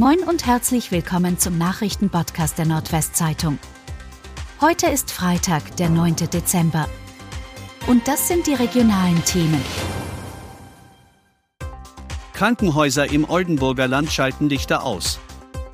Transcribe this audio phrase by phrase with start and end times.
[0.00, 3.58] Moin und herzlich willkommen zum Nachrichtenpodcast der Nordwestzeitung.
[4.58, 6.16] Heute ist Freitag, der 9.
[6.16, 6.88] Dezember.
[7.86, 9.62] Und das sind die regionalen Themen.
[12.32, 15.20] Krankenhäuser im Oldenburger Land schalten Lichter aus.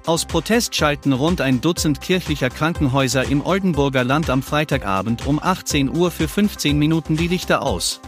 [0.07, 5.97] Aus Protest schalten rund ein Dutzend kirchlicher Krankenhäuser im Oldenburger Land am Freitagabend um 18
[5.97, 8.01] Uhr für 15 Minuten die Lichter aus.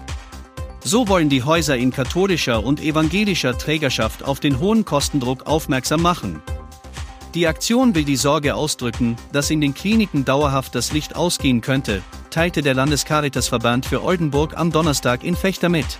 [0.91, 6.43] So wollen die Häuser in katholischer und evangelischer Trägerschaft auf den hohen Kostendruck aufmerksam machen.
[7.35, 12.01] Die Aktion will die Sorge ausdrücken, dass in den Kliniken dauerhaft das Licht ausgehen könnte,
[12.31, 15.99] teilte der Landescaritasverband für Oldenburg am Donnerstag in Fechter mit.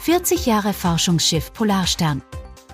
[0.00, 2.22] 40 Jahre Forschungsschiff Polarstern.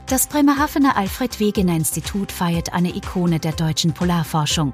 [0.06, 4.72] Das Bremerhavener Alfred Wegener Institut feiert eine Ikone der deutschen Polarforschung.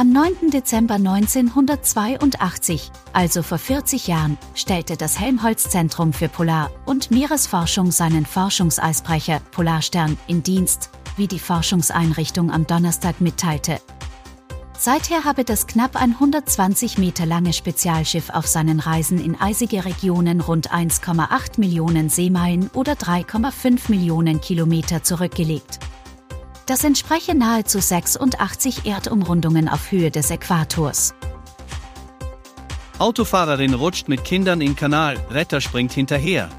[0.00, 0.52] Am 9.
[0.52, 9.40] Dezember 1982, also vor 40 Jahren, stellte das Helmholtz-Zentrum für Polar- und Meeresforschung seinen Forschungseisbrecher
[9.50, 13.80] Polarstern in Dienst, wie die Forschungseinrichtung am Donnerstag mitteilte.
[14.78, 20.70] Seither habe das knapp 120 Meter lange Spezialschiff auf seinen Reisen in eisige Regionen rund
[20.72, 25.80] 1,8 Millionen Seemeilen oder 3,5 Millionen Kilometer zurückgelegt.
[26.68, 31.14] Das entspreche nahezu 86 Erdumrundungen auf Höhe des Äquators.
[32.98, 36.50] Autofahrerin rutscht mit Kindern in Kanal, Retter springt hinterher.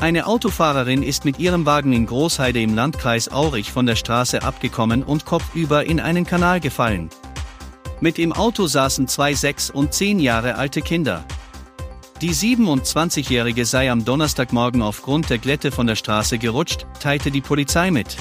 [0.00, 5.04] Eine Autofahrerin ist mit ihrem Wagen in Großheide im Landkreis Aurich von der Straße abgekommen
[5.04, 7.08] und kopfüber in einen Kanal gefallen.
[8.00, 11.24] Mit im Auto saßen zwei sechs und zehn Jahre alte Kinder.
[12.20, 17.92] Die 27-Jährige sei am Donnerstagmorgen aufgrund der Glätte von der Straße gerutscht, teilte die Polizei
[17.92, 18.16] mit.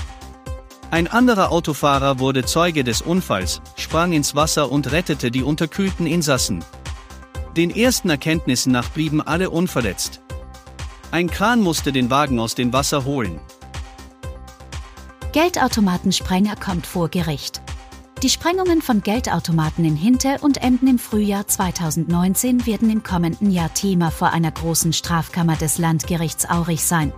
[0.93, 6.63] Ein anderer Autofahrer wurde Zeuge des Unfalls, sprang ins Wasser und rettete die unterkühlten Insassen.
[7.57, 10.21] Den ersten Erkenntnissen nach blieben alle unverletzt.
[11.09, 13.39] Ein Kran musste den Wagen aus dem Wasser holen.
[15.31, 17.63] Geldautomatensprenger kommt vor Gericht.
[18.21, 23.73] Die Sprengungen von Geldautomaten in Hinter und Emden im Frühjahr 2019 werden im kommenden Jahr
[23.73, 27.11] Thema vor einer großen Strafkammer des Landgerichts Aurich sein.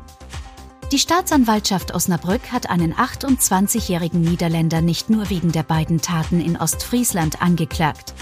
[0.91, 7.41] Die Staatsanwaltschaft Osnabrück hat einen 28-jährigen Niederländer nicht nur wegen der beiden Taten in Ostfriesland
[7.41, 8.13] angeklagt.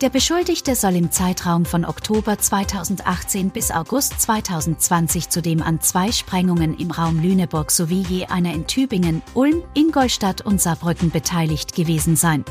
[0.00, 6.76] Der Beschuldigte soll im Zeitraum von Oktober 2018 bis August 2020 zudem an zwei Sprengungen
[6.78, 12.44] im Raum Lüneburg sowie je einer in Tübingen, Ulm, Ingolstadt und Saarbrücken beteiligt gewesen sein.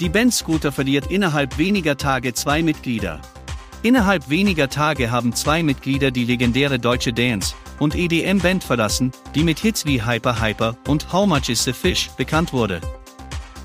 [0.00, 3.20] Die Band Scooter verliert innerhalb weniger Tage zwei Mitglieder.
[3.84, 9.58] Innerhalb weniger Tage haben zwei Mitglieder die legendäre deutsche Dance- und EDM-Band verlassen, die mit
[9.58, 12.80] Hits wie Hyper Hyper und How Much Is the Fish bekannt wurde.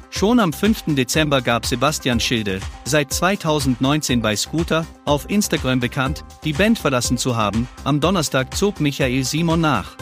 [0.09, 0.88] Schon am 5.
[0.88, 7.38] Dezember gab Sebastian Schilde, seit 2019 bei Scooter, auf Instagram bekannt, die Band verlassen zu
[7.38, 9.96] haben, am Donnerstag zog Michael Simon nach.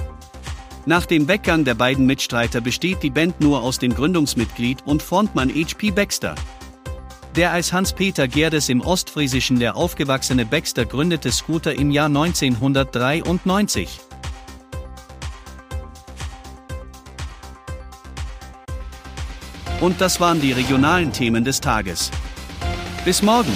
[0.88, 5.52] Nach dem Weggang der beiden Mitstreiter besteht die Band nur aus dem Gründungsmitglied und Frontmann
[5.52, 6.34] HP Baxter.
[7.38, 14.00] Der als Hans-Peter Gerdes im Ostfriesischen der aufgewachsene Baxter gründete Scooter im Jahr 1993.
[19.80, 22.10] Und das waren die regionalen Themen des Tages.
[23.06, 23.54] Bis morgen!